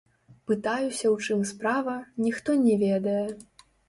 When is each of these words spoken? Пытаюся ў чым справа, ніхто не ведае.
Пытаюся 0.51 1.03
ў 1.15 1.17
чым 1.25 1.43
справа, 1.49 1.97
ніхто 2.29 2.55
не 2.63 2.75
ведае. 2.85 3.27